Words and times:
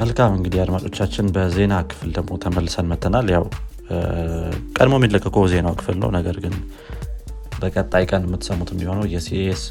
መልካም 0.00 0.32
እንግዲህ 0.36 0.58
አድማጮቻችን 0.62 1.26
በዜና 1.34 1.74
ክፍል 1.88 2.10
ደግሞ 2.16 2.36
ተመልሰን 2.44 2.86
መጥተናል 2.92 3.26
ያው 3.34 3.44
ቀድሞ 4.78 4.94
የሚለቀቀው 4.98 5.44
ዜናው 5.52 5.74
ክፍል 5.80 5.96
ነው። 6.02 6.10
ነገር 6.16 6.36
ግን 6.44 6.54
በቀጣይ 7.60 8.04
ቀን 8.10 8.22
የምትሰሙት 8.26 8.70
የሚሆነው 8.74 9.04
የሲኤስ 9.14 9.62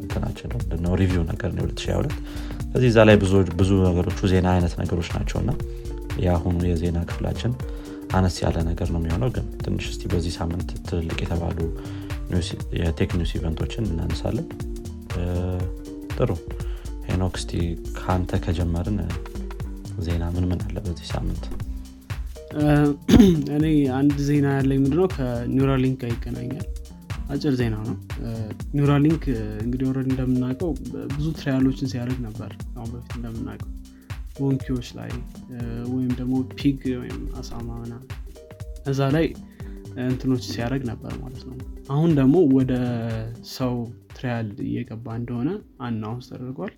እንትናችን 0.00 0.50
ነው። 0.84 0.92
review 1.00 1.22
ነገር 1.30 1.50
ነው 1.56 1.64
2022 1.66 2.14
ስለዚህ 2.64 2.88
እዛ 2.92 3.06
ላይ 3.08 3.16
ብዙ 3.60 3.72
ነገሮቹ 3.88 4.20
ዜና 4.32 4.48
አይነት 4.54 4.74
ነገሮች 4.82 5.08
ናቸው 5.16 5.38
እና 5.42 5.50
የአሁኑ 6.24 6.60
የዜና 6.70 7.00
ክፍላችን 7.10 7.52
አነስ 8.14 8.36
ያለ 8.44 8.58
ነገር 8.70 8.88
ነው 8.94 9.00
የሚሆነው። 9.00 9.30
ግን 9.36 9.46
ትንሽ 9.64 9.86
እስቲ 9.92 10.04
በዚህ 10.12 10.34
ሳምንት 10.38 10.70
ትልልቅ 10.88 11.18
የተባሉ 11.24 11.58
የ 12.80 12.90
tech 12.90 13.10
news 13.18 13.32
event 13.38 13.59
ኦችን 13.59 13.84
እናነሳለን። 13.90 14.46
ጥሩ 16.16 16.30
ሄኖክ 17.08 17.36
ከአንተ 17.98 18.30
ከጀመርን 18.44 18.96
ዜና 19.98 20.24
ምን 20.34 20.44
ምን 20.50 20.60
አለ 20.64 20.76
በዚህ 20.84 21.06
ሳምንት? 21.10 21.44
እኔ 23.56 23.64
አንድ 23.96 24.16
ዜና 24.28 24.46
ያለኝ 24.56 24.78
ምንድነው? 24.84 25.08
ከ 25.14 25.29
Neuralink 25.29 25.96
ጋር 26.02 26.10
ይገናኛል። 26.12 26.66
አጭር 27.28 27.54
ዜና 27.60 27.76
ነው። 27.88 27.96
Neuralink 28.76 29.24
እንግዲህ 29.64 29.86
ወረድ 29.88 30.06
እንደምናውቀው 30.10 30.70
ብዙ 31.12 31.26
trial 31.40 31.63
ኦችን 31.63 31.90
ሲያደርግ 31.92 32.20
ነበር። 32.28 32.50
አሁን 32.76 32.88
በፊት 32.94 33.12
እንደምናውቀው 33.18 33.72
monkey 34.40 34.69
ዎች 34.69 34.88
ላይ 34.98 35.10
ወይም 35.92 36.10
ደግሞ 36.18 36.34
pig 36.58 36.82
ወይም 37.00 37.20
አሳማ 37.36 37.68
እዛ 38.88 39.00
ላይ 39.14 39.26
እንትኖች 40.04 40.44
ሲያደርግ 40.50 40.82
ነበር 40.90 41.12
ማለት 41.22 41.42
ነው። 41.48 41.56
አሁን 41.90 42.10
ደግሞ 42.18 42.36
ወደ 42.56 42.72
ሰው 43.54 43.74
trial 44.14 44.48
እየገባ 44.66 45.16
እንደሆነ 45.20 45.50
announce 45.80 46.28
ተደርጓል 46.32 46.74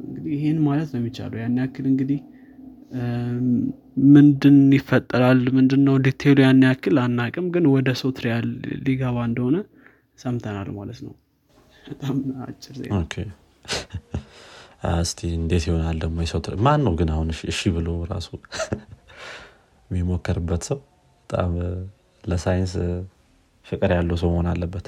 እንግዲህ 0.00 0.32
ይህን 0.36 0.58
ማለት 0.66 0.88
ነው 0.92 0.98
የሚቻለው። 1.00 1.38
ያን 1.42 1.58
ያክል 1.62 1.84
እንግዲህ 1.92 2.20
ምንድን 4.14 4.56
ይፈጠራል? 4.76 5.40
ምንድን 5.56 5.82
ነው 5.86 5.94
detail 6.04 6.29
ኡ 6.29 6.38
ያን 6.44 6.60
ያክል 6.68 6.96
አናቅም 7.04 7.46
ግን 7.54 7.64
ወደ 7.74 7.88
ሰው 8.00 8.10
trial 8.18 8.46
ሊገባ 8.86 9.16
እንደሆነ 9.28 9.56
ሰምተናል 10.18 10.68
ማለት 10.78 10.98
ነው። 11.06 11.14
በጣም 11.88 12.16
አጭር 12.44 12.74
ዜና። 12.80 13.00
እስቲ 15.00 15.20
እንዴት 15.36 15.64
ይሆናል 15.68 15.98
ደግሞ 16.02 16.18
የሰው 16.24 16.40
ማን 16.66 16.80
ነው 16.86 16.94
ግን 16.98 17.10
አሁን 17.14 17.28
እሺ 17.50 17.60
ብሎ 17.76 17.88
ራሱ 18.10 18.28
የሚሞከርበት 19.90 20.62
ሰው? 20.68 20.78
በጣም 21.30 21.52
ለሳይንስ 22.24 22.72
ፍቅር 23.66 23.90
ያለው 23.96 24.16
ሰው 24.22 24.28
መሆን 24.32 24.48
አለበት። 24.52 24.86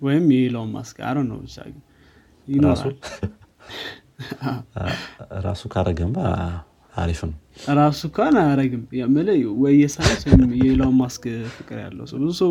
ወይም 0.00 0.24
የሌለውን 0.34 0.70
ማስቃረ 0.76 1.16
ነው 1.26 1.38
ብቻ 1.44 1.56
ይኖራል 2.48 2.94
ራሱ? 5.44 5.62
ካረገማ 5.72 6.16
አሪፍ 6.94 7.20
ነው። 7.26 7.36
ራሱ 7.78 8.00
ካን 8.16 8.34
አያረግም። 8.40 8.82
ምል 9.14 9.28
ወይ 9.62 9.74
የሳይንስ 9.82 10.22
ወይም 10.28 10.50
የሌላውን 10.58 10.96
ማስክ 11.00 11.24
ፍቅር 11.56 11.78
ያለው 11.84 12.04
ሰው። 12.10 12.18
ብዙ 12.22 12.30
ሰው 12.40 12.50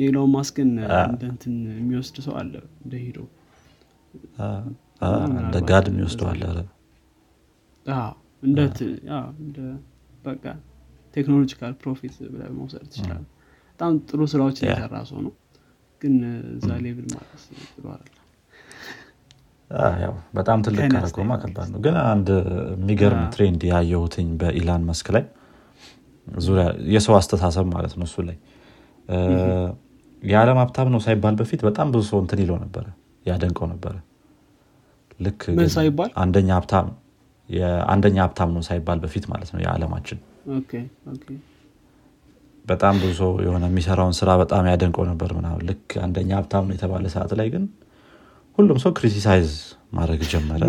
የሌላውን 0.00 0.32
ማስክን 0.36 0.70
እንደንትን 1.06 1.54
የሚወስድ 1.74 2.18
ሰው 2.26 2.34
አለ 2.40 2.54
እንደ 2.82 2.94
ሂዶ። 3.04 3.18
እንደ 5.38 5.56
god 5.70 5.86
የሚወስደዋል 5.90 6.42
እንደ 8.42 9.58
በቃ 10.24 10.44
technological 11.14 11.72
prophet 11.80 12.14
ብለ 12.32 12.42
መውሰድ 12.56 12.84
ትችላል 12.88 13.22
በጣም 13.70 13.94
ጥሩ 14.08 14.20
ስራዎች 14.32 14.58
የሰራ 14.62 14.96
ሰው 15.10 15.18
ነው። 15.26 15.32
ግን 16.02 16.14
እዛ 16.52 16.68
level 16.84 17.06
ማለት 17.14 17.42
ጥሩ 17.70 17.84
አለ 17.94 18.04
በጣም 20.34 20.58
ትልቅ 20.64 20.86
ካረገማ 20.94 21.32
ከባድ 21.42 21.68
ነው። 21.72 21.78
ግን 21.84 21.96
አንድ 22.04 22.28
የሚገርም 22.74 23.22
trend 23.34 23.62
ያየሁትኝ 23.70 24.28
በኢላን 24.40 24.82
ማስክ 24.88 25.08
ላይ 25.16 25.24
ዙሪያ 26.26 26.64
የሰው 26.94 27.14
አስተሳሰብ 27.18 27.66
ማለት 27.74 27.94
ነው 27.98 28.06
እሱ 28.08 28.16
ላይ። 28.28 28.36
የዓለም 30.22 30.58
ሀብታም 30.60 30.88
ነው 30.94 31.00
ሳይባል 31.04 31.36
በፊት 31.40 31.60
በጣም 31.68 31.86
ብዙ 31.94 32.02
ሰው 32.10 32.18
እንትን 32.24 32.40
ይለው 32.42 32.58
ነበረ 32.64 32.84
ያደንቀው 33.26 33.66
ነበረ። 33.72 33.94
ልክ 35.20 35.40
አንደኛ 36.22 36.50
ሀብታም 36.58 36.86
አንደኛ 37.90 38.16
ሀብታም 38.24 38.50
ነው 38.54 38.62
ሳይባል 38.68 38.98
በፊት 39.02 39.24
ማለት 39.32 39.50
ነው 39.54 39.60
የዓለማችን 39.64 40.18
በጣም 42.64 42.94
ብዙ 43.00 43.10
ሰው 43.20 43.30
የሆነ 43.44 43.64
የሚሰራውን 43.70 44.14
ስራ 44.18 44.30
በጣም 44.40 44.68
ያደንቀው 44.70 45.04
ነበር 45.10 45.30
ምናምን። 45.38 45.62
ልክ 45.68 45.90
አንደኛ 46.04 46.30
ሀብታም 46.38 46.66
ነው 46.68 46.74
የተባለ 46.76 47.06
ሰዓት 47.14 47.32
ላይ 47.40 47.48
ግን 47.54 47.64
ሁሉም 48.58 48.78
ሰው 48.82 48.90
criticize 48.98 49.50
ማድረግ 49.92 50.20
ጀመረ። 50.32 50.60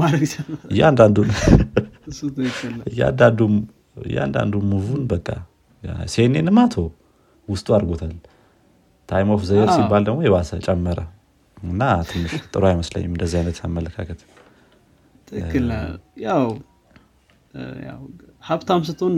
እያንዳንዱ 4.06 4.54
move 4.70 4.91
ን 4.91 5.02
በቃ 5.14 5.28
ሴኔን 6.14 6.48
ማቶ 6.58 6.76
ውስጡ 7.48 7.68
አድርጎታል። 7.76 8.14
time 9.10 9.30
of 9.36 9.42
the 9.50 9.58
year 9.58 9.70
ሲባል 9.76 10.04
ደግሞ 10.08 10.20
የባሰ 10.26 10.52
ጨመረ። 10.66 11.00
እና 11.64 11.82
ትንሽ 12.10 12.34
ጥሩ 12.52 12.64
አይመስለኝም 12.70 13.12
እንደዚህ 13.14 13.38
አይነት 13.42 13.58
አመለካከት። 13.68 14.22
ትክክል 15.28 15.68
ያው 16.26 16.46
ሀብታም 18.44 18.82
ስትሆን 18.88 19.16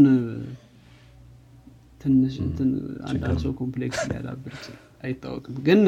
ትንሽ 2.01 2.33
አንዳንድ 3.07 3.37
ሰው 3.43 3.51
complex 3.59 4.01
ሊያዳብር 4.09 4.53
አይታወቅም። 5.03 5.55
ግን 5.67 5.81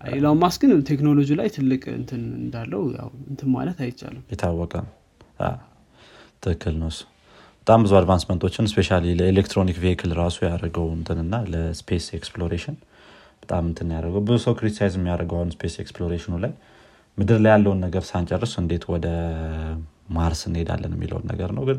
ኢላን 0.00 0.36
ማስክ 0.40 0.62
ግን 0.64 0.80
ቴክኖሎጂ 0.88 1.28
ላይ 1.38 1.48
ትልቅ 1.54 1.82
እንትን 1.94 2.22
እንዳለው 2.38 2.82
እንትን 3.30 3.48
ማለት 3.54 3.78
አይቻልም። 3.84 4.22
የታወቀ 4.32 4.74
ትክክል 6.42 6.74
ነው 6.82 6.90
በጣም 7.60 7.82
ብዙ 7.84 7.92
advancement 7.98 8.43
ኦችን 8.43 8.68
specia 8.70 8.88
ለ 9.16 9.26
electronic 9.26 9.78
vehicle 9.82 10.10
ራሱ 10.20 10.36
ያደረገው 10.46 10.86
እንትንና 10.94 11.40
ለ 11.52 11.67
space 11.67 12.06
exploration 12.18 12.76
በጣም 13.42 13.64
እንትን 13.70 13.90
ያደረገው። 13.94 14.22
ብዙ 14.26 14.36
ሰው 14.44 14.54
criticize 14.58 14.94
የሚያደርገውን 14.98 15.50
space 15.54 15.74
exploration 15.82 16.26
ኑ 16.26 16.34
ላይ 16.44 16.52
ምድር 17.18 17.38
ላይ 17.44 17.52
ያለውን 17.54 17.80
ነገር 17.86 18.02
ሳንጨርስ 18.08 18.52
እንዴት 18.62 18.84
ወደ 18.92 19.06
ማርስ 20.16 20.40
እንሄዳለን 20.48 20.92
የሚለውን 20.96 21.24
ነገር 21.32 21.50
ነው። 21.56 21.64
ግን 21.68 21.78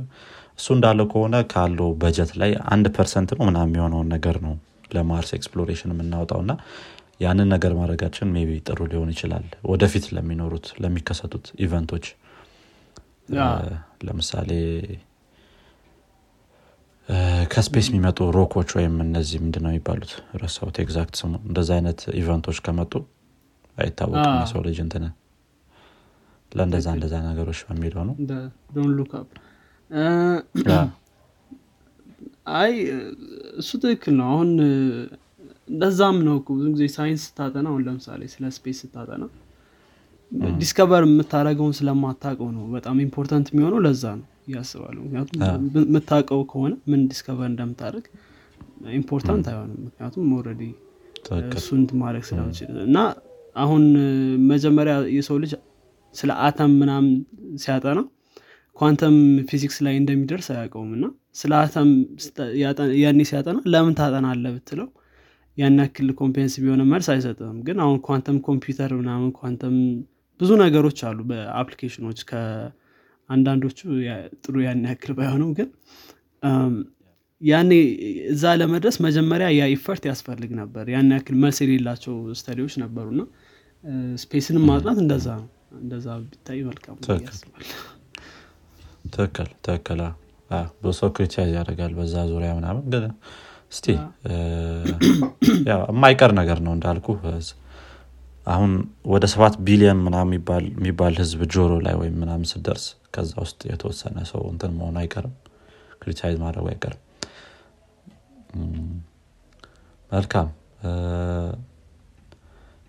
እሱ 0.59 0.67
እንዳለው 0.75 1.05
ከሆነ 1.11 1.35
ካለው 1.51 1.89
በጀት 2.01 2.31
ላይ 2.41 2.51
አንድ 2.73 2.87
percent 2.97 3.29
ነው 3.37 3.43
ምናምን 3.49 3.59
የሚሆነውን 3.65 4.09
ነገር 4.15 4.37
ነው 4.45 4.53
ለማርስ 4.95 5.29
exploration 5.37 5.93
የምናወጣው 5.93 6.39
እና 6.45 6.51
ያንን 7.19 7.47
ነገር 7.53 7.71
ማድረጋችን 7.79 8.31
maybe 8.35 8.51
ጥሩ 8.67 8.79
ሊሆን 8.91 9.09
ይችላል። 9.13 9.45
ወደፊት 9.71 10.05
ለሚኖሩት 10.15 10.67
ለሚከሰቱት 10.83 11.45
event 11.65 11.85
ኦች። 11.85 12.05
ለምሳሌ 14.07 14.51
ከ 17.51 17.62
space 17.62 17.87
የሚመጡ 17.89 18.19
rock 18.35 18.52
ኦች 18.52 18.69
ወይም 18.77 18.95
እነዚህ 19.05 19.37
ምንድነው 19.43 19.71
የሚባሉት? 19.71 20.11
ረሳሁት 20.41 20.75
exact 20.83 21.15
ስሙ። 21.21 21.33
እንደዚ 21.47 21.69
አይነት 21.77 22.01
event 22.19 22.40
ኦች 22.40 22.57
ከመጡ 22.65 22.93
አይታወቅም። 23.77 24.35
የሰው 24.41 24.61
ልጅ 24.67 24.77
እንትን 24.85 25.05
ለእንደዛ 26.51 26.87
እንደዛ 26.95 27.15
ነገሮች 27.27 27.59
በሚለው 27.67 28.03
ነው። 28.09 28.15
አይ 32.59 32.71
እሱ 33.59 33.69
ትክክል 33.83 34.13
ነው። 34.19 34.27
አሁን 34.31 34.51
እንደዛም 35.69 36.17
ነው 36.27 36.35
ብዙ 36.51 36.65
ጊዜ 36.73 36.85
ሳይንስ 36.95 37.23
ስታጠና 37.27 37.65
አሁን 37.71 37.81
ለምሳሌ 37.87 38.21
ስለ 38.33 38.45
space 38.55 38.79
ስታጠና 38.83 39.23
discover 40.59 41.03
የምታደረገውን 41.07 41.73
ስለማታውቀው 41.77 42.49
ነው 42.55 42.65
በጣም 42.75 42.97
important 43.05 43.47
የሚሆነው 43.51 43.79
ለዛ 43.85 44.03
ነው 44.19 44.27
እያስባሉ 44.47 44.97
ምክንያቱም 45.05 45.39
የምታውቀው 45.85 46.41
ከሆነ 46.51 46.73
ምን 46.91 47.01
discover 47.11 47.47
እንደምታደርግ 47.51 48.05
important 48.99 49.45
አይሆንም። 49.51 49.79
ምክንያቱም 49.87 50.27
already 50.37 50.61
እሱን 51.57 51.81
ማድረግ 52.01 52.23
ስለምችል 52.29 52.69
እና 52.85 52.97
አሁን 53.55 53.83
መጀመሪያ 54.51 54.95
የሰው 55.17 55.37
ልጅ 55.43 55.53
ስለ 56.15 56.31
አተም 56.45 56.71
ምናምን 56.81 57.09
ሲያጠና 57.63 57.99
quantum 58.75 59.15
physics 59.49 59.77
ላይ 59.85 59.95
እንደሚደርስ 60.01 60.47
አያውቀውም 60.53 60.91
እና 60.97 61.05
ስለ 61.39 61.51
አተም 61.61 61.89
ያኔ 63.03 63.19
ሲያጠና 63.29 63.57
ለምን 63.73 63.95
ታጠና 63.99 64.27
አለ 64.33 64.45
ብትለው 64.55 64.87
ያን 65.57 65.77
ያክል 65.81 66.09
convincing 66.19 66.53
የሆነ 66.63 66.81
መልስ 66.91 67.07
አይሰጥም። 67.13 67.57
ግን 67.67 67.77
አሁን 67.83 67.97
quantum 68.05 68.37
computer 68.45 68.91
ምናምን 68.99 69.31
ኳንተም 69.39 69.75
ብዙ 70.39 70.51
ነገሮች 70.61 70.99
አሉ 71.07 71.19
በ 71.29 71.40
application 71.40 71.98
ኦች 71.98 72.19
ከአንዳንዶቹ 72.29 73.79
ጥሩ 74.39 74.55
ያን 74.65 74.85
ያክል 74.89 75.11
ባይሆንም 75.17 75.51
ግን 75.57 75.69
ያኔ 77.41 77.71
እዛ 78.31 78.53
ለመድረስ 78.61 78.95
መጀመሪያ 79.05 79.47
ያ 79.57 79.65
effort 79.75 80.03
ያስፈልግ 80.09 80.51
ነበር። 80.61 80.85
ያን 80.93 81.11
ያክል 81.15 81.35
መልስ 81.43 81.59
የሌላቸው 81.63 82.15
study 82.39 82.58
ዎች 82.58 82.73
ነበሩና 82.83 83.21
space 84.23 84.47
ንም 84.47 84.65
ማጥናት 84.69 84.97
እንደዛ 85.03 85.27
ነው። 85.41 85.47
እንደዛ 85.79 86.07
ቢታይ 86.23 86.59
መልካም 86.69 86.95
ትክክል። 89.05 89.49
ትክክል 89.65 90.01
በሰው 90.83 91.09
criticize 91.15 91.51
ያደርጋል 91.57 91.93
በዛ 91.99 92.15
ዙሪያ 92.31 92.51
ምናምን 92.57 92.83
እስቲ 93.71 93.85
የማይቀር 95.69 96.31
ነገር 96.39 96.59
ነው 96.65 96.73
እንዳልኩ 96.77 97.07
አሁን 98.47 98.71
ወደ 99.13 99.25
ሰባት 99.33 99.55
ቢሊዮን 99.65 99.99
ምናምን 100.05 100.33
የሚባል 100.75 101.13
ህዝብ 101.21 101.41
ጆሮ 101.53 101.73
ላይ 101.85 101.95
ወይም 102.01 102.15
ምናምን 102.21 102.47
ስደርስ 102.51 102.85
ከዛ 103.15 103.33
ውስጥ 103.43 103.59
የተወሰነ 103.71 104.17
ሰው 104.31 104.41
እንትን 104.51 104.71
መሆኑ 104.77 104.95
አይቀርም 105.01 105.33
criticize 106.01 106.37
ማድረጉ 106.43 106.65
አይቀርም። 106.71 107.01
መልካም። 110.11 110.47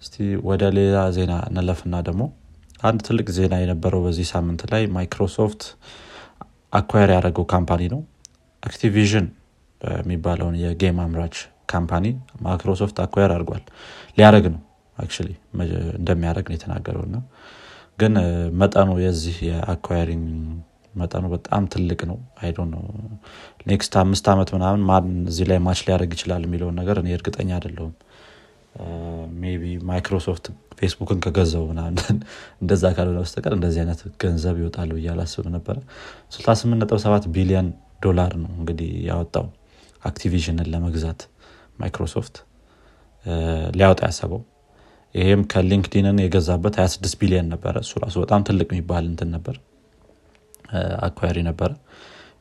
እስቲ 0.03 0.17
ወደ 0.49 0.63
ሌላ 0.77 0.99
ዜና 1.17 1.33
እንለፍና 1.49 1.97
ደግሞ 2.07 2.23
አንድ 2.83 3.01
ትልቅ 3.09 3.27
ዜና 3.39 3.55
የነበረው 3.63 4.01
በዚህ 4.07 4.27
ሳምንት 4.33 4.63
ላይ 4.73 4.83
ማይክሮሶፍት 4.95 5.63
acquire 6.73 7.11
ያደረገው 7.15 7.45
company 7.53 7.83
ነው። 7.95 8.01
አክቲቪዥን 8.63 9.27
የሚባለውን 9.97 10.57
የ 10.63 10.75
game 10.75 10.99
አምራች 11.05 11.37
company 11.67 12.07
ማይክሮሶፍት 12.43 12.97
acquire 13.05 13.33
አድርጓል። 13.35 13.63
ሊያደረግ 14.19 14.47
ነው 14.55 14.61
እንደሚያደረግ 15.99 16.47
ነው 16.51 16.57
የተናገረው 16.57 17.03
እና 17.09 17.17
ግን 17.99 18.15
መጠኑ 18.61 18.91
የዚህ 19.05 19.37
የ 19.49 19.63
acquiring 19.63 20.27
መጠኑ 20.95 21.25
በጣም 21.35 21.63
ትልቅ 21.73 22.01
ነው። 22.11 22.19
I 22.41 22.44
don't 22.44 22.59
know 22.73 22.83
next 23.67 23.95
አምስት 24.03 24.27
ዓመት 24.33 24.49
ምናምን 24.57 24.81
ማን 24.89 25.09
እዚህ 25.25 25.47
ላይ 25.51 25.59
match 25.67 25.81
ሊያደርግ 25.87 26.13
ይችላል 26.17 26.43
የሚለውን 26.47 26.77
ነገር 26.81 26.99
እኔ 27.03 27.11
እርግጠኛ 27.19 27.51
አይደለሁም። 27.59 27.93
maybe 29.61 29.71
ማይክሮሶፍት 29.89 30.45
ፌስቡክን 30.81 31.19
ከገዛው 31.25 31.65
ምናምን 31.71 31.97
እንደዛ 32.63 32.85
ካልሆነ 32.97 33.19
በስተቀር 33.25 33.55
እንደዚህ 33.57 33.81
አይነት 33.83 34.01
ገንዘብ 34.23 34.57
ይወጣል 34.61 34.91
ብዬ 34.97 35.09
አላስብ 35.15 35.47
ነበረ። 35.57 35.77
68.7 36.37 37.31
ቢሊዮን 37.35 37.69
ዶላር 38.03 38.35
ነው 38.43 38.53
እንግዲህ 38.59 38.91
ያወጣው 39.09 39.47
አክቲቪዥንን 40.03 40.69
ለመግዛት 40.73 41.21
ማይክሮሶፍት 41.79 42.37
ሊያወጣ 43.77 44.01
ያሰበው። 44.09 44.41
ይሄም 45.15 45.43
ከሊንክዲንን 45.53 46.17
የገዛበት 46.23 46.75
26 46.81 47.19
ቢሊዮን 47.21 47.49
ነበረ። 47.55 47.75
እሱ 47.85 47.93
ራሱ 48.05 48.17
በጣም 48.25 48.41
ትልቅ 48.49 48.69
የሚባል 48.71 49.05
እንትን 49.11 49.31
ነበር። 49.37 49.57
acquire 51.07 51.39
ነበረ። 51.49 51.71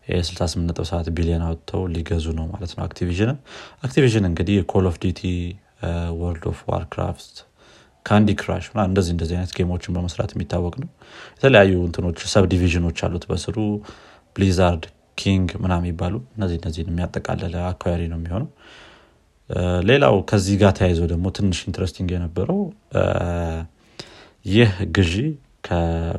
የ68 0.09 1.09
ቢሊዮን 1.17 1.43
አውጥተው 1.47 1.81
ሊገዙ 1.95 2.25
ነው 2.37 2.45
ማለት 2.53 2.71
ነው 2.77 2.83
አክቲቪዥንን። 2.85 3.37
አክቲቪዥን 3.83 4.25
እንግዲህ 4.29 4.57
ኮል 4.71 4.85
ኦፍ 4.91 4.97
ዲዩቲ 5.03 5.21
ወርልድ 6.19 6.45
ኦፍ 6.51 6.59
ዋርክራፍት 6.69 7.35
ካንዲ 8.05 8.29
ክራሽ 8.39 8.65
እንደዚህ 8.83 9.11
እንደዚህ 9.15 9.35
አይነት 9.37 9.51
game 9.57 9.71
ኦችን 9.71 9.93
በመስራት 9.95 10.31
የሚታወቅ 10.35 10.75
ነው። 10.83 10.89
የተለያዩ 11.35 11.73
እንትኖች 11.87 12.19
sub 12.33 12.45
division 12.53 12.84
ኖች 12.84 12.99
አሉት 13.07 13.25
በስሩ። 13.31 13.57
ብሊዛርድ 14.35 14.83
ኪንግ 15.19 15.49
ምናምን 15.63 15.73
የሚባሉ 15.79 16.15
እነዚህ 16.35 16.57
እነዚህን 16.59 16.89
የሚያጠቃልል 16.91 17.55
acquire 17.69 18.01
ነው 18.11 18.19
የሚሆነው። 18.19 18.49
ሌላው 19.89 20.15
ከዚህ 20.29 20.55
ጋር 20.61 20.71
ተያይዞ 20.79 21.01
ደግሞ 21.11 21.27
ትንሽ 21.37 21.59
interesting 21.69 22.09
የነበረው 22.15 22.59
ይህ 24.45 24.73
ግዢ 24.97 25.13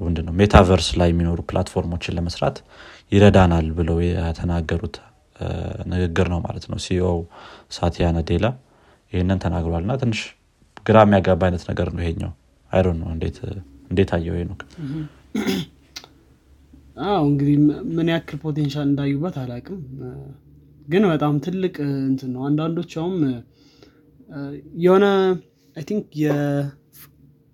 ምንድነው 0.05 0.35
metaverse 0.41 0.89
ላይ 1.01 1.09
የሚኖሩ 1.13 1.39
platform 1.51 1.88
ኦችን 1.88 2.17
ለመስራት 2.19 2.57
ይረዳናል 3.13 3.69
ብለው 3.79 3.97
የተናገሩት 4.07 4.97
ንግግር 5.93 6.27
ነው 6.33 6.41
ማለት 6.47 6.65
ነው። 6.71 6.79
CEO 6.85 7.07
ሳቲያ 7.77 8.09
ነዴላ 8.17 8.47
ይህንን 9.13 9.39
ተናግሯል 9.45 9.83
እና 9.87 9.95
ትንሽ 10.03 10.21
ግራ 10.87 10.99
የሚያጋባ 11.07 11.43
አይነት 11.49 11.65
ነገር 11.71 11.89
ነው 11.95 12.03
ይሄኛው። 12.05 12.33
I 12.71 12.71
don't 12.71 12.75
know 12.75 12.77
እንዴት 12.77 12.83
አየኸው 12.83 12.89
ነው 13.01 14.57
አዎ 17.07 17.23
እንግዲህ 17.29 17.57
ምን 17.97 18.09
ያክል 18.13 18.39
potential 18.43 18.87
እንዳዩበት 18.89 19.37
አላቅም። 19.43 19.81
ግን 20.89 21.03
በጣም 21.13 21.35
ትልቅ 21.45 21.75
እንትን 22.09 22.31
ነው። 22.35 22.43
አንዳንዶች 22.49 22.93
አሁንም 23.01 23.17
የሆነ 24.83 25.05
I 25.77 25.85
think 25.89 26.07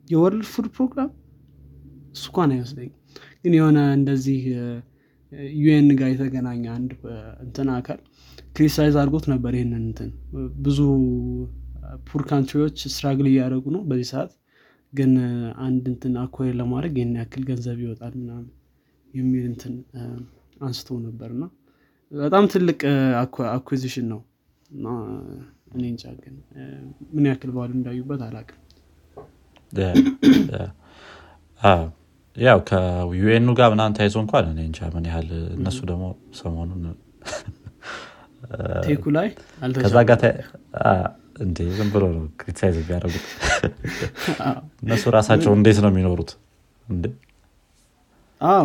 የወርልድ 0.09 0.49
ፉድ 0.53 0.67
ፕሮግራም 0.77 1.11
እሱ 2.15 2.25
እንኳን 2.31 2.51
አይመስለኝ 2.55 2.91
ግን 3.43 3.55
የሆነ 3.59 3.79
እንደዚህ 3.99 4.41
ዩኤን 5.57 5.89
ጋር 5.99 6.09
የተገናኘ 6.13 6.65
አንድ 6.77 6.91
እንትን 7.45 7.69
አካል 7.77 7.99
criticize 8.51 8.95
አድርጎት 9.01 9.25
ነበር 9.33 9.53
ይህንን 9.57 9.83
እንትን። 9.83 10.11
ብዙ 10.65 10.79
poor 12.07 12.23
country 12.29 12.59
ዎች 12.59 12.77
struggle 12.89 13.27
እያደረጉ 13.31 13.65
ነው 13.77 13.83
በዚህ 13.91 14.09
ሰዓት። 14.13 14.33
ግን 14.93 15.13
አንድ 15.65 15.85
እንትን 15.93 16.15
acquire 16.23 16.53
ለማድረግ 16.61 16.95
ይህን 16.99 17.13
ያክል 17.21 17.43
ገንዘብ 17.49 17.79
ይወጣል 17.85 18.15
ምናምን 18.21 18.47
የሚል 19.17 19.45
እንትን 19.51 19.75
አንስቶ 20.63 20.99
ነበር። 21.07 21.31
እና 21.37 21.45
በጣም 22.13 22.45
ትልቅ 22.53 22.81
acquisition 23.53 24.07
ነው። 24.13 24.21
እና 24.71 24.87
እኔ 25.75 25.83
እንጃ 25.93 26.05
ግን 26.23 26.35
ምን 27.15 27.25
ያክል 27.31 27.51
value 27.57 27.71
እንዳዩበት 27.79 28.21
አላቅም 28.27 28.61
ያው 32.37 32.59
ከዩኤኑ 32.69 33.49
ጋር 33.59 33.69
ምናምን 33.73 33.95
ተያይዞ 33.97 34.17
እንኳን 34.25 34.47
እኔ 34.51 34.61
እንጃ 34.69 34.89
ምን 34.95 35.05
ያህል 35.11 35.29
እነሱ 35.57 35.79
ደግሞ 35.91 36.05
ሰሞኑን 36.41 36.83
tech 38.87 38.99
ኡ 38.99 39.05
ላይ 39.17 39.29
ከዛ 39.79 39.97
ጋር 40.11 40.21
እንዴ 41.45 41.59
ዝም 41.79 41.89
ብሎ 41.95 42.05
ነው 42.15 42.25
criticize 42.41 42.77
የሚያደርጉት? 42.81 43.25
እነሱ 44.85 45.05
ራሳቸው 45.17 45.53
እንዴት 45.59 45.79
ነው 45.85 45.91
የሚኖሩት 45.93 46.31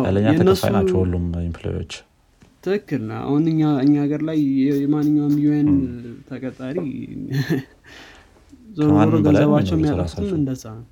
ያለኛ 0.06 0.26
ተከፋይ 0.40 0.72
ናቸው 0.76 0.96
ሁሉም 1.02 1.24
employee 1.42 1.75
ዎች 1.75 1.92
ትክክል 2.64 3.04
አሁን 3.20 3.44
እኛ 3.50 3.60
ሀገር 4.02 4.20
ላይ 4.28 4.38
የማንኛውም 4.80 5.34
ዩኤን 5.44 5.70
ተቀጣሪ 6.28 6.76
ዞሮ 8.78 8.90
ገንዘባቸው 9.26 9.74
የሚያጠፉትም 9.76 10.36
እንደዛ 10.38 10.64
ነው። 10.76 10.86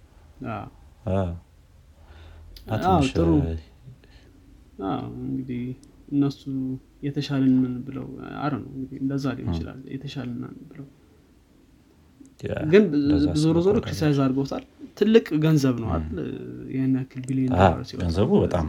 ጥሩ። 3.10 3.28
እንግዲህ 5.22 5.62
እነሱ 6.12 6.40
የተሻለን 7.06 7.54
ምን 7.62 7.74
ብለው 7.86 8.06
አረ 8.40 8.52
ነው 8.62 8.70
እንግዲህ 8.74 8.98
እንደዛ 9.02 9.24
ሊሆን 9.36 9.52
ይችላል። 9.52 9.80
የተሻለን 9.94 10.40
ብለው። 10.70 10.86
ግን 12.72 12.84
ዞሮ 13.42 13.56
ዞሮ 13.64 13.76
criticize 13.84 14.19
አድርገውታል 14.24 14.64
ትልቅ 14.96 15.26
ገንዘብ 15.44 15.76
ነው 15.82 15.90
አይደል? 15.94 16.19
ይህን 16.70 16.94
ያክል 16.98 17.22
ቢሊዮን 17.28 17.52
ገንዘቡ 18.02 18.31
በጣም 18.44 18.66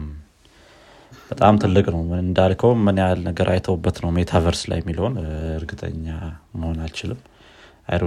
በጣም 1.30 1.54
ትልቅ 1.62 1.86
ነው። 1.94 2.00
እንዳልከው 2.20 2.72
ምን 2.84 2.96
ያህል 3.02 3.20
ነገር 3.28 3.48
አይተውበት 3.52 3.96
ነው 4.04 4.10
metaverse 4.16 4.62
ላይ 4.70 4.78
የሚለውን 4.82 5.14
እርግጠኛ 5.58 6.06
መሆን 6.54 6.80
አልችልም። 6.84 7.20
አይሮ 7.88 8.02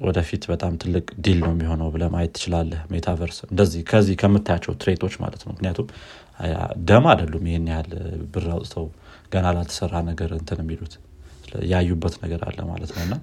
ወደፊት 0.00 0.42
በጣም 0.50 0.72
ትልቅ 0.82 1.06
deal 1.24 1.38
ነው 1.44 1.52
የሚሆነው 1.52 1.88
ብለህ 1.94 2.04
ማየት 2.12 2.32
ትችላለህ 2.36 2.80
metaverse። 2.92 3.38
እንደዚህ 3.48 3.80
ከዚህ 3.90 4.16
ከምታያቸው 4.20 4.72
trend 4.82 5.00
ኦች 5.00 5.14
ማለት 5.22 5.42
ነው። 5.44 5.52
ምክንያቱም 5.54 5.86
ደም 6.88 7.06
አይደሉም 7.12 7.46
ይህን 7.50 7.66
ያህል 7.72 7.90
ብር 8.34 8.46
አውጥተው 8.54 8.86
ገና 9.32 9.46
ላልተሰራ 9.56 9.94
ነገር 10.10 10.32
እንትን 10.38 10.60
የሚሉት። 10.62 10.94
ያዩበት 11.72 12.14
ነገር 12.24 12.40
አለ 12.48 12.58
ማለት 12.70 12.90
ነው። 12.96 13.02
እና 13.06 13.14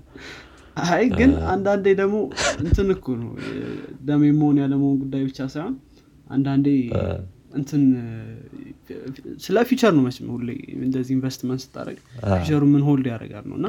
አይ 0.77 1.03
ግን 1.17 1.31
አንዳንዴ 1.51 1.85
ደግሞ 1.99 2.15
እንትን 2.61 2.87
እኮ 2.95 3.05
ነው። 3.19 3.31
ደም 4.07 4.23
የመሆን 4.27 4.57
ያለመሆን 4.63 4.95
ጉዳይ 5.03 5.23
ብቻ 5.27 5.39
ሳይሆን 5.53 5.75
አንዳንዴ 6.27 6.67
እንትን 7.55 7.83
ስለ 9.43 9.57
future 9.69 9.91
ነው 9.97 10.03
መች 10.05 10.17
ሁሌ 10.33 10.49
እንደዚህ 10.79 11.13
ኢንቨስትመንት 11.15 11.61
ስታደረግ 11.63 11.99
future 12.33 12.56
ኡ 12.56 12.63
ምን 12.71 12.81
hold 12.87 13.05
ያደርጋል 13.11 13.45
ነው። 13.51 13.55
እና 13.59 13.67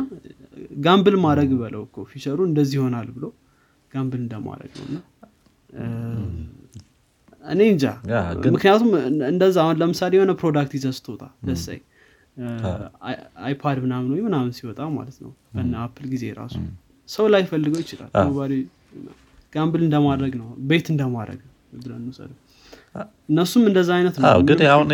gamble 0.86 1.16
ማድረግ 1.24 1.50
በለው 1.60 1.82
እኮ 1.88 2.04
future 2.12 2.32
ኡ 2.32 2.38
እንደዚህ 2.48 2.76
ይሆናል 2.80 3.08
ብሎ 3.16 3.26
gamble 3.90 4.20
እንደማድረግ 4.24 4.72
ነው። 4.78 4.86
እና 4.88 4.98
እኔ 7.44 7.60
እንጃ 7.72 7.84
ምክንያቱም 8.48 8.90
እንደዛ 9.30 9.56
አሁን 9.64 9.76
ለምሳሌ 9.82 10.12
የሆነ 10.18 10.32
product 10.40 10.72
ስትወጣ 10.98 11.22
they 11.48 11.65
say 11.65 11.78
አይፓድ 13.46 13.78
ምናምን 13.84 14.08
ወይ 14.14 14.22
ምናምን 14.26 14.50
ሲወጣ 14.56 14.80
ማለት 14.96 15.16
ነው። 15.24 15.30
በና 15.54 15.74
አፕል 15.84 16.06
ጊዜ 16.14 16.24
ራሱ 16.40 16.56
ሰው 17.08 17.26
ላይ 17.34 17.42
ፈልገው 17.50 17.80
ይችላል 17.84 18.10
gamble 19.52 19.82
እንደማድረግ 19.84 20.32
ነው 20.40 20.48
bet 20.70 20.86
እንደማድረግ 20.92 21.40
ብለን 21.82 22.02
እነሱም 23.28 23.62
እንደዛ 23.68 23.90
አይነት 23.98 24.16
ነው። 24.20 24.42
ግን 24.48 24.60
አሁን 24.72 24.88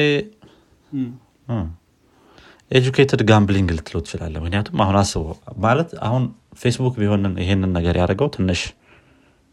educated 2.71 3.21
gambling 3.31 3.71
ልትለው 3.77 4.01
ትችላለህ 4.05 4.35
ምክንያቱም 4.43 4.79
አሁን 4.85 4.97
አስበው 5.01 5.35
ማለት 5.65 5.91
አሁን 6.07 6.23
ፌስቡክ 6.61 6.95
ቢሆን 7.01 7.25
ይሄንን 7.43 7.71
ነገር 7.79 7.95
ያደረገው 8.01 8.29
ትንሽ 8.37 8.61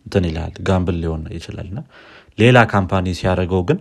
እንትን 0.05 0.25
ይላል 0.29 0.53
gamble 0.67 0.97
ሊሆን 1.03 1.23
ይችላል። 1.37 1.67
እና 1.71 1.79
ሌላ 2.37 2.57
company 2.73 3.07
ሲያደርገው 3.19 3.61
ግን 3.69 3.79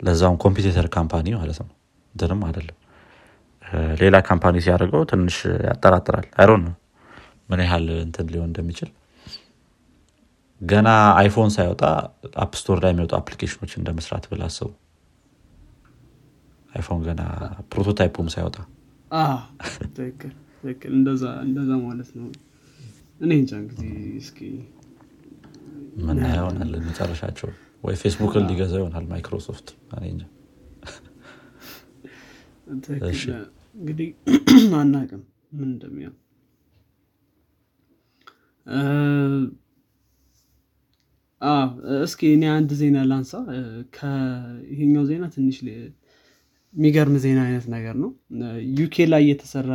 ለዛውም 0.00 0.36
competitor 0.44 0.86
company 0.96 1.26
ማለት 1.38 1.58
ነው። 1.62 1.70
እንትንም 2.14 2.42
አይደለም። 2.48 2.76
ሌላ 4.02 4.16
company 4.28 4.56
ሲያደርገው 4.66 5.02
ትንሽ 5.10 5.36
ያጠራጥራል። 5.68 6.26
አይሮን 6.40 6.62
ነው 6.66 6.74
ምን 7.48 7.60
ያህል 7.64 7.86
እንትን 8.00 8.26
ሊሆን 8.32 8.48
እንደሚችል። 8.50 8.90
ገና 10.60 10.88
አይፎን 11.18 11.50
ሳይወጣ 11.56 11.82
App 12.44 12.57
Store 12.57 12.78
ላይ 12.82 12.90
የሚወጡ 12.92 13.12
application 13.18 13.58
ኖች 13.58 13.72
እንደመስራት 13.80 14.24
ብለህ 14.30 14.42
አስበው። 14.46 14.68
አይፎን 16.72 17.00
ገና 17.06 17.22
prototype 17.70 18.10
ኡም 18.10 18.28
ሳይወጣ። 18.34 18.56
እንደዛ 20.90 21.24
ማለት 21.84 22.10
ነው። 22.18 22.26
እኔ 23.20 23.30
እንጃ 23.40 23.52
እንግዲህ 23.62 23.92
እስኪ 24.20 24.38
ምን 26.00 26.20
ይሆናል 26.34 26.72
መጨረሻቸው? 26.88 27.48
ወይ 27.84 27.94
ፌስቡክን 28.02 28.44
ሊገዛ 28.50 28.74
ይሆናል 28.80 29.04
ማይክሮሶፍት። 29.10 29.68
እንግዲህ 33.76 34.08
አናቅም 34.80 35.22
ምን 35.52 35.68
እንደሚሆን 35.68 36.14
እስኪ 42.02 42.20
እኔ 42.34 42.44
አንድ 42.54 42.70
ዜና 42.80 42.98
ላንሳ። 43.10 43.32
ከይሄኛው 43.96 45.04
ዜና 45.10 45.24
ትንሽ 45.34 45.58
የሚገርም 45.64 47.16
ዜና 47.24 47.38
አይነት 47.46 47.66
ነገር 47.74 47.94
ነው። 48.02 48.10
ዩኬ 48.78 49.06
ላይ 49.12 49.22
የተሰራ 49.30 49.70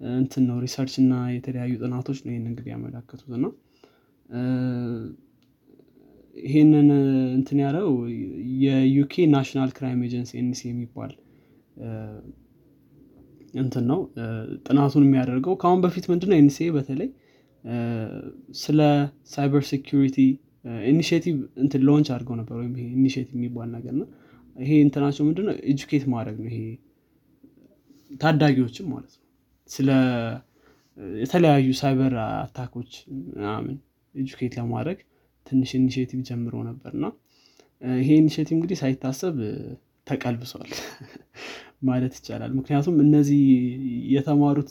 እንትን 0.00 0.42
ነው 0.48 0.56
research 0.64 0.94
እና 1.02 1.12
የተለያዩ 1.34 1.72
ጥናቶች 1.82 2.18
ነው 2.24 2.32
ይህን 2.32 2.44
እንግዲህ 2.50 2.70
ያመላከቱት 2.74 3.32
ነው 3.44 3.52
ይህንን 6.36 6.88
እንትን 7.36 7.58
ያለው 7.64 7.88
የዩኬ 8.64 9.24
National 9.32 9.70
Crime 9.76 10.02
Agency 10.06 10.32
NCA 10.40 10.60
የሚባል 10.70 11.12
እንትን 13.60 13.84
ነው። 13.90 14.00
ጥናቱን 14.66 15.04
የሚያደርገው 15.06 15.54
ከአሁን 15.60 15.80
በፊት 15.84 16.06
ምንድነው 16.12 16.36
NCA 16.40 16.68
በተለይ 16.76 17.08
ስለ 18.58 18.80
cyber 19.26 19.62
security 19.70 20.16
initiative 20.86 21.34
እንትን 21.62 21.82
launch 21.88 22.08
አድርገው 22.14 22.36
ነበር 22.40 22.56
ወይም 22.60 22.72
ይሄ 22.78 22.86
initiative 22.96 23.30
የሚባል 23.36 23.68
ነገር 23.76 23.94
ነው 24.00 24.08
ይሄ 24.56 24.70
እንትናቸው 24.84 25.22
ምንድነው? 25.26 25.54
educate 25.70 26.04
ማድረግ 26.12 26.36
ነው 26.40 26.50
ይሄ 26.50 26.60
ታዳጊዎችም 28.20 28.86
ማለት 28.92 29.12
ነው። 29.14 29.24
ስለ 29.70 29.88
የተለያዩ 31.16 31.68
cyber 31.80 32.12
attack 32.24 32.65
ኦች 32.65 32.92
ምናምን 33.30 33.74
educate 34.14 34.54
ለማድረግ 34.60 34.98
ትንሽ 35.46 35.70
initiative 35.78 36.20
ጀምሮ 36.28 36.54
ነበር 36.70 36.92
እና 36.98 37.06
ይሄ 37.98 38.08
initiative 38.22 38.54
እንግዲህ 38.56 38.78
ሳይታሰብ 38.82 39.36
ተቀልብሷል 40.06 40.70
ማለት 41.88 42.14
ይቻላል። 42.18 42.52
ምክንያቱም 42.58 42.96
እነዚህ 43.04 43.42
የተማሩት 44.14 44.70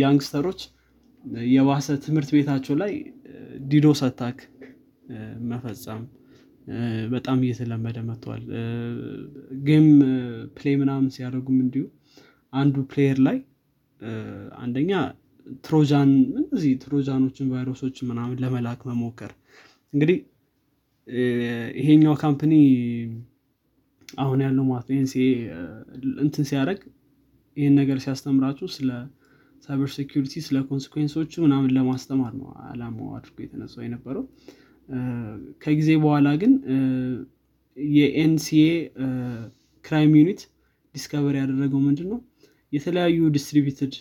youngster 0.00 0.42
ኦች 0.42 0.60
የባሰ 1.50 1.86
ትምህርት 2.04 2.30
ቤታቸው 2.36 2.74
ላይ 2.82 2.92
DDoS 3.70 4.00
attack 4.06 4.38
መፈጸም 5.50 6.02
በጣም 7.12 7.38
እየተለመደ 7.44 7.98
መጥተዋል 8.08 8.44
game 9.66 9.86
play 10.56 10.74
ምናምን 10.80 11.10
ሲያደርጉም 11.16 11.58
እንዲሁ 11.64 11.84
አንዱ 12.52 12.76
player 12.90 13.18
ላይ 13.26 13.38
አንደኛ 14.58 14.92
trojan 15.64 16.10
እነዚህ 16.40 16.72
trojan 16.82 17.16
ኦችን 17.16 17.50
ቫይረሶችን 17.52 18.08
ምናምን 18.10 18.40
ለመላክ 18.42 18.80
መሞከር። 18.88 19.32
እንግዲህ 19.92 20.18
ይሄኛው 21.78 22.14
company 22.22 22.54
አሁን 24.18 24.40
ያለው 24.46 24.64
ማለት 24.70 24.88
ነው 24.88 24.98
እንትን 26.24 26.44
ሲያደረግ 26.50 26.80
ይህን 27.56 27.74
ነገር 27.80 27.98
ሲያስተምራችሁ 28.04 28.66
ስለ 28.76 28.90
cyber 29.64 29.88
security 29.94 30.34
ስለ 30.46 30.56
consequence 30.68 31.15
ኦቹ 31.15 31.32
ምናምን 31.44 31.70
ለማስተማር 31.76 32.32
ነው 32.40 32.48
አላማው 32.66 33.08
አድርጎ 33.16 33.36
የተነሳው 33.44 33.82
የነበረው። 33.86 34.24
ከጊዜ 35.62 35.88
በኋላ 36.02 36.28
ግን 36.42 36.52
የ 37.76 38.12
NCA 38.12 38.66
crime 39.84 40.12
unit 40.20 40.42
discover 40.94 41.34
ያደረገው 41.40 41.80
ምንድን 41.86 42.08
ነው 42.12 42.20
የተለያዩ 42.72 43.18
distributed 43.34 43.94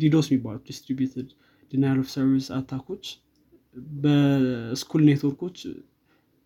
DDoS 0.00 0.26
የሚባሉት 0.30 0.64
distributed 0.70 1.28
denial 1.72 1.98
of 2.02 2.08
service 2.14 2.48
attack 2.56 2.85
ኦች 2.85 3.04
በ 4.02 4.27
school 4.27 5.02
network 5.08 5.40
ኦች 5.40 5.58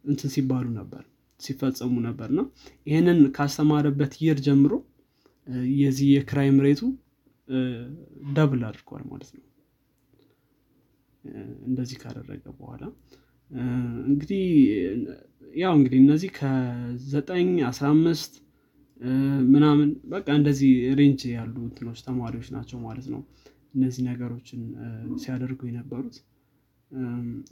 እንትን 0.04 0.30
ሲባሉ 0.34 0.66
ነበር 0.78 1.02
ሲፈጸሙ 1.40 1.94
ነበር። 2.06 2.28
እና 2.32 2.40
ይህንን 2.86 3.18
ካስተማረበት 3.36 4.12
year 4.24 4.38
ጀምሮ 4.46 4.72
የዚህ 5.78 6.08
የ 6.14 6.27
crime 6.27 6.58
rate 6.66 6.80
ኡ 8.34 8.41
double 8.41 8.62
አድርጓል 8.68 9.02
ማለት 9.10 9.30
ነው። 9.36 9.44
እንደዚህ 11.68 11.96
ካደረገ 12.02 12.44
በኋላ 12.58 12.82
እንግዲህ 14.06 14.44
ያው 15.54 15.72
እንግዲህ 15.78 15.98
እነዚህ 16.02 16.30
ከዘጠኝ 16.36 17.48
አስራ 17.70 17.86
አምስት 17.94 18.32
ምናምን 19.50 19.90
በቃ 20.12 20.26
እንደዚህ 20.38 20.70
range 20.98 21.22
ያሉ 21.34 21.54
እንትኖች 21.66 22.00
ተማሪዎች 22.06 22.48
ናቸው 22.56 22.78
ማለት 22.86 23.06
ነው 23.14 23.20
እነዚህ 23.74 24.02
ነገሮችን 24.08 24.60
ሲያደርጉ 25.22 25.60
የነበሩት። 25.68 26.16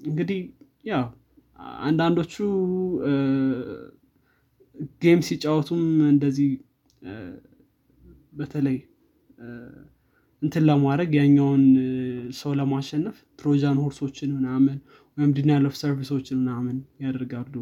እንግዲህ 0.07 0.41
ያው 0.85 1.05
አንዳንዶቹ 1.87 2.35
game 5.03 5.21
ሲጫወቱም 5.29 5.83
እንደዚህ 6.13 6.51
በተለይ 8.33 8.79
እንትን 10.43 10.65
ለማድረግ 10.69 11.11
ያኛውን 11.19 11.65
ሰው 12.39 12.53
ለማሸነፍ 12.59 13.17
trojan 13.39 13.79
horse 13.83 14.05
ኦችን 14.05 14.31
ምናምን 14.37 14.77
ወይም 15.17 15.31
denial 15.37 15.65
service 15.81 16.12
ኦችን 16.12 16.39
ምናምን 16.43 16.77
ያደርጋሉ። 17.05 17.55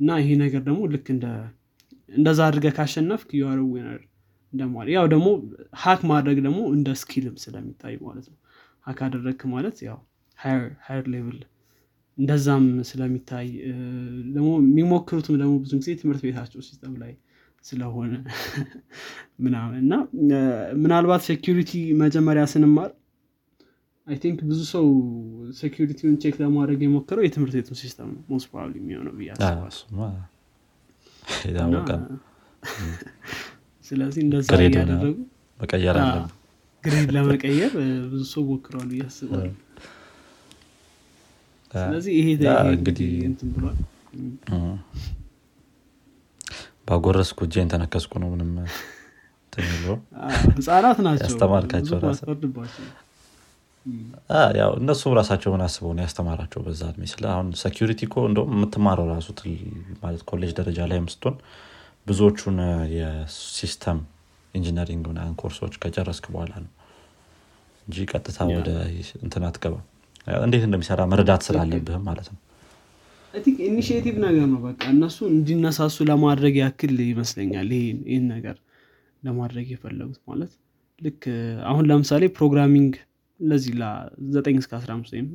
እና 0.00 0.16
ይሄ 0.20 0.30
ነገር 0.42 0.62
ደግሞ 0.68 0.80
ልክ 0.92 1.06
እንደ 1.14 1.26
እንደዛ 2.08 2.40
አድርገ 2.48 2.66
ካሸነፍክ 2.76 3.30
you're 3.38 3.60
winner 3.68 4.00
እንደማለት። 4.52 4.92
ያው 4.96 5.06
ደግሞ 5.14 5.28
hack 5.82 6.00
ማድረግ 6.10 6.38
ደግሞ 6.46 6.60
እንደ 6.74 6.88
skill 7.00 7.26
ም 7.26 7.36
ስለሚታይ 7.44 7.94
ማለት 8.06 8.26
ነው። 8.32 8.38
hack 8.86 9.00
አደረግክ 9.06 9.42
ማለት 9.54 9.76
ያው 9.88 9.98
higher 10.38 11.04
level 11.14 11.38
እንደዛም 12.18 12.66
ስለሚታይ 12.88 13.46
ደግሞ 14.34 14.48
የሚሞክሩትም 14.64 15.36
ደግሞ 15.42 15.54
ብዙ 15.62 15.72
ጊዜ 15.80 15.90
ትምህርት 16.00 16.22
ቤታቸው 16.26 16.60
system 16.68 16.92
ላይ 17.02 17.12
ስለሆነ 17.64 18.12
ምናምን 19.44 19.76
እና 19.82 19.92
ምናልባት 20.82 21.22
security 21.28 21.72
መጀመሪያ 22.02 22.44
ስንማር 22.52 22.90
I 24.06 24.16
think 24.22 24.38
ብዙ 24.48 24.60
ሰው 24.72 24.86
security 25.60 25.97
ውን 25.97 26.16
check 26.22 26.34
ለማድረግ 26.42 26.80
የሞከረው 26.84 27.24
የትምህርት 27.24 27.54
ቤቱን 27.58 27.78
system 27.82 28.08
ነው። 28.10 28.22
most 28.32 28.46
probably 28.50 28.74
የሚሆነው 28.80 29.12
ስለዚህ 33.88 34.20
እንደዛ 34.24 34.48
እያደረጉ 34.60 35.16
መቀየር 35.58 35.96
ግሬድ 36.84 37.10
ለመቀየር 37.16 37.72
ብዙ 38.12 38.22
ሰው 38.32 38.42
ሞክረዋል 38.50 38.90
እያስባሉ 38.94 39.50
ስለዚህ 41.72 42.12
ይሄ 42.18 42.28
እንግዲህ 42.72 43.10
ብሏል 43.54 43.78
ባጎረስኩ 46.86 47.38
እጄን 47.46 47.68
ተነከስኩ 47.72 48.12
ነው 48.22 48.28
ምንም 48.32 48.50
ህጻናት 50.50 50.98
ናቸው። 51.04 51.24
ያስተማርካቸው 51.24 51.92
ብዙ 51.92 52.04
ራስህ። 52.04 52.22
አትፈርድባቸው። 52.22 52.84
ያው 54.58 54.70
እነሱም 54.78 55.12
ራሳቸውን 55.18 55.62
አስበው 55.64 55.92
ነው 55.96 56.02
ያስተማራቸው 56.04 56.60
በዛ 56.66 56.82
እድሜ 56.92 57.04
ስለ። 57.10 57.24
አሁን 57.32 57.48
ሴኪሪቲ 57.60 58.00
እኮ 58.08 58.16
እንደውም 58.28 58.52
የምትማረው 58.56 59.06
ራሱ 59.12 59.28
ትል- 59.38 59.58
ማለት 60.02 60.22
ኮሌጅ 60.30 60.52
ደረጃ 60.58 60.78
ላይ 60.90 61.00
ስትሆን 61.14 61.36
ብዙዎቹን 62.06 62.56
የ 62.94 63.20
system 63.20 63.98
engineering 64.54 65.04
ምናምን 65.10 65.34
ኮርሶች 65.40 65.74
ከጨረስክ 65.82 66.26
በኋላ 66.32 66.52
ነው 66.64 66.70
እንጂ 67.86 67.96
ቀጥታ 68.10 68.38
ወደ 68.52 68.70
እንትን 69.22 69.42
አትገባም። 69.48 69.84
ያው 70.26 70.42
እንዴት 70.46 70.64
እንደሚሰራ 70.66 71.00
መረዳት 71.12 71.42
ስላለብህም 71.46 72.04
ማለት 72.08 72.28
ነው 72.32 72.40
think 73.34 73.58
initiative 73.66 74.14
ነገር 74.24 74.46
ነው 74.50 74.60
በቃ 74.64 74.80
እነሱ 74.92 75.18
እንዲነሳሱ 75.30 75.96
ለማድረግ 76.10 76.54
ያክል 76.60 76.94
ይመስለኛል 77.06 77.70
ይህን 77.76 78.26
ነገር 78.32 78.56
ለማድረግ 79.22 79.66
የፈለጉት 79.72 80.20
ማለት። 80.30 80.52
ልክ 81.00 81.22
አሁን 81.70 81.84
ለምሳሌ 81.90 82.24
programming 82.36 82.92
ለዚህ 83.40 83.72
ለዘጠኝ 83.80 84.56
እስከ 84.60 84.72
አስራ 84.78 84.90
አምስት 84.96 85.12
ወይም 85.14 85.28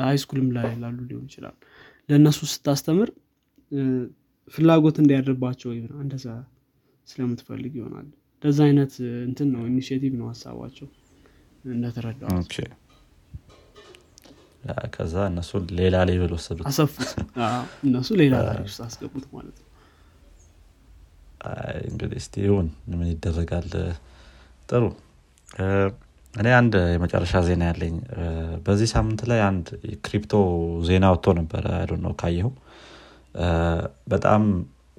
high 0.00 0.16
school 0.22 0.41
ም 0.41 0.48
ላይ 0.56 0.66
ላሉ 0.82 0.98
ሊሆን 1.08 1.24
ይችላል። 1.28 1.54
ለእነሱ 2.08 2.40
ስታስተምር 2.52 3.10
ፍላጎት 4.52 4.96
እንዲያድርባቸው 5.02 5.68
ወይ 5.72 5.78
እንደዛ 6.04 6.26
ስለምትፈልግ 7.06 7.72
ይሆናል። 7.78 8.08
እንደዛ 8.34 8.58
አይነት 8.68 8.92
እንትን 9.28 9.48
ነው 9.54 9.62
initiative 9.70 10.12
ነው 10.20 10.26
ሀሳባቸው 10.32 10.88
ያ፣ 12.24 12.36
ከዛ 14.92 15.14
እነሱ 15.28 15.50
ሌላ 15.78 15.96
level 16.08 16.32
ወሰዱት። 16.36 16.66
አሰፉት። 16.68 17.10
አዎ፣ 17.44 17.60
እነሱ 17.86 18.08
ሌላ 18.20 18.34
ታሪክ 18.46 18.66
ውስጥ 18.68 18.80
አስገቡት 18.86 19.24
ማለት 19.32 19.56
ነው። 19.56 19.68
አይ፣ 21.48 21.78
እንግዲህ 21.88 22.18
እስቲ 22.20 22.34
ይሁን 22.44 22.66
ምን 22.92 23.08
ይደረጋል። 23.10 23.70
ጥሩ። 24.68 24.82
እኔ 26.34 26.48
አንድ 26.58 26.74
የመጨረሻ 26.92 27.34
ዜና 27.46 27.62
ያለኝ። 27.70 27.96
በዚህ 28.64 28.88
ሳምንት 28.92 29.22
ላይ 29.30 29.40
አንድ 29.48 29.66
crypto 30.04 30.34
ዜና 30.86 31.04
ወጥቶ 31.12 31.34
ነበረ። 31.40 31.64
አይ 31.80 32.46
ነው 32.46 32.52
እ፣ 33.36 33.48
በጣም 34.08 34.42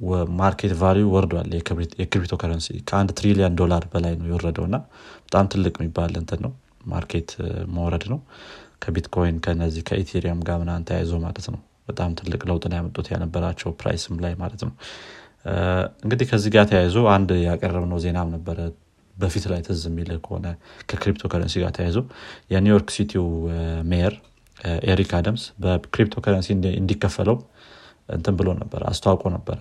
ወ- 0.03 0.27
market 0.39 0.73
value 0.79 1.05
ወርዷል። 1.13 1.49
የ 1.55 1.67
cryp- 1.67 1.97
የ 1.99 2.08
crypto 2.08 2.33
currency 2.41 2.67
ከአንድ 2.87 3.09
ትሪሊየን 3.17 3.55
ዶላር 3.59 3.83
በላይ 3.91 4.13
ነው 4.19 4.27
የወረደው 4.29 4.65
እና 4.69 4.77
በጣም 5.25 5.47
ትልቅ 5.51 5.73
የሚባል 5.77 6.13
እንትን 6.21 6.39
ነው። 6.45 6.53
market 6.85 7.29
መውረድ 7.73 8.05
ነው 8.11 8.19
ከቢትኮይን 8.83 9.37
ከነዚህ 9.45 9.83
ከኢቴሪየም 9.89 10.39
ጋር 10.47 10.57
ምናምን 10.63 10.85
ተያይዞ 10.89 11.13
ማለት 11.25 11.47
ነው። 11.53 11.59
በጣም 11.87 12.11
ትልቅ 12.19 12.41
ለውጥ 12.49 12.63
ነው 12.69 12.77
ያመጡት 12.79 13.07
የነበራቸው 13.11 13.69
price 13.79 14.05
ም 14.05 14.15
ላይ 14.23 14.33
ማለት 14.41 14.61
ነው። 14.65 14.73
እንግዲህ 16.03 16.25
ከዚህ 16.29 16.51
ጋር 16.55 16.65
ተያይዞ 16.69 16.97
አንድ 17.15 17.31
ያቀረብነው 17.47 17.99
ዜናም 18.05 18.29
ነበረ። 18.35 18.59
በፊት 19.15 19.43
ላይ 19.51 19.59
ትዝ 19.65 19.81
የሚል 19.89 20.09
ከሆነ 20.25 20.45
ከ 20.89 20.98
crypto 20.98 21.23
currency 21.31 21.55
ጋር 21.63 21.71
ተያይዞ 21.75 21.97
የኒውዮርክ 22.53 22.89
ሲቲው 22.95 23.25
mayor 23.91 24.13
ኤሪክ 24.87 25.11
አደምስ 25.19 25.43
በ 25.63 25.76
crypto 25.76 26.15
currency 26.25 26.49
እንዲከፈለው 26.79 27.37
እንትን 28.09 28.35
ብሎ 28.39 28.49
ነበረ 28.61 28.81
አስተዋውቆ 28.91 29.23
ነበረ። 29.35 29.59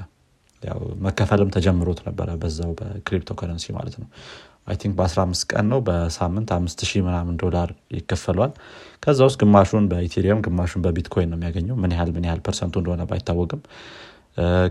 መከፈልም 1.04 1.48
ተጀምሮት 1.54 2.00
ነበረ 2.08 2.28
በዛው 2.42 2.72
በ 2.80 2.93
crypto 2.93 3.30
currency 3.40 3.66
ማለት 3.76 3.94
ነው 4.00 4.08
I 4.66 4.76
think 4.80 4.94
በ15 4.98 5.44
ቀን 5.50 5.66
ነው። 5.70 5.80
በሳምንት 5.86 6.50
አምስት 6.56 6.80
ሺህ 6.88 7.00
ምናምን 7.06 7.34
ዶላር 7.42 7.68
ይከፈለዋል። 7.96 8.52
ከዛ 9.04 9.18
ውስጥ 9.28 9.38
ግማሹን 9.42 9.86
በኢቴሪየም 9.90 10.42
ግማሹን 10.46 10.82
በቢትኮይን 10.84 11.30
ነው 11.32 11.38
የሚያገኘው። 11.38 11.76
ምን 11.82 11.94
ያህል 11.94 12.10
ምን 12.16 12.26
ያህል 12.28 12.40
percent 12.46 12.68
ኡ 12.68 12.74
እንደሆነ 12.82 13.04
ባይታወቅም። 13.10 13.62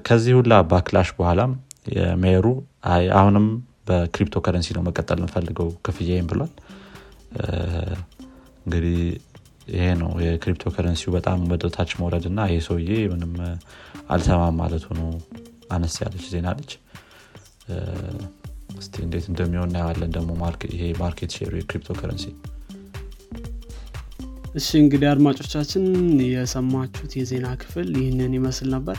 ከዚህ 0.06 0.34
ሁላ 0.38 0.54
backlash 0.70 1.10
በኋላም 1.18 1.52
mayor 1.96 2.31
ኡ 2.31 2.46
አሁንም 3.18 3.46
በ 3.88 4.00
crypto 4.00 4.38
currency 4.46 4.70
ነው 4.78 4.84
መቀጠል 4.88 5.20
የምፈልገው 5.22 5.70
ክፍያይም 5.86 6.28
ብሏል። 6.32 6.52
እንግዲህ 8.66 8.98
ይሄ 9.72 9.86
ነው 10.00 10.12
የ 10.24 10.34
crypto 10.34 10.64
currency 10.76 11.04
ው 11.04 11.12
በጣም 11.16 11.40
ወደ 11.52 11.66
ታች 11.76 11.92
መውረድ 12.00 12.26
እና 12.32 12.48
ይሄ 12.50 12.60
ሰውዬ 12.68 12.92
ምንም 13.14 13.34
አልሰማም 14.10 14.58
ማለቱ 14.62 14.86
ነው። 15.00 15.10
አነስ 15.70 15.96
ያለች 16.04 16.26
ዜና 16.34 16.48
እስቲ 18.82 18.96
እንዴት 19.06 19.26
እንደሚሆን 19.32 19.70
እናየዋለን 19.70 20.12
ደግሞ 20.16 20.30
ይሄ 20.72 20.84
market 21.02 21.32
share 21.38 21.52
ኡ 21.60 21.67
የ 21.67 21.74
crypto 21.74 21.96
currency 22.00 22.26
እሺ 24.56 24.70
እንግዲህ 24.82 25.08
አድማጮቻችን 25.12 25.84
የሰማችሁት 26.28 27.12
የዜና 27.20 27.50
ክፍል 27.62 27.90
ይህንን 28.00 28.34
ይመስል 28.38 28.68
ነበር። 28.74 28.98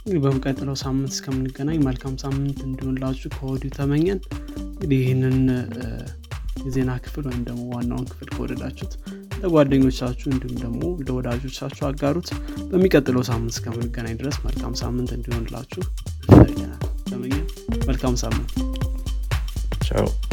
እንግዲህ 0.00 0.20
በሚቀጥለው 0.24 0.76
ሳምንት 0.82 1.12
እስከምንገናኝ 1.14 1.78
መልካም 1.88 2.14
ሳምንት 2.22 2.60
እንዲሆንላችሁ 2.66 3.30
ከወዲሁ 3.34 3.70
ተመኘን። 3.76 4.20
እንግዲህ 4.68 5.00
ይህንን 5.02 5.36
የዜና 6.62 6.92
ክፍል 7.04 7.26
ወይም 7.28 7.42
ደግሞ 7.48 7.64
ዋናውን 7.74 8.06
ክፍል 8.12 8.30
ከወደዳችሁት 8.34 8.94
ለጓደኞቻችሁ 9.42 10.28
እንዲሁም 10.32 10.56
ደግሞ 10.62 10.80
ለወዳጆቻችሁ 11.06 11.84
አጋሩት። 11.90 12.30
በሚቀጥለው 12.70 13.24
ሳምንት 13.28 13.54
እስከምንገናኝ 13.56 14.16
ድረስ 14.22 14.38
መልካም 14.46 14.74
ሳምንት 14.82 15.12
እንዲሆንላችሁ 15.18 15.82
መልካም 17.90 18.16
ሳምንት 18.20 18.50
Ciao. 19.88 20.27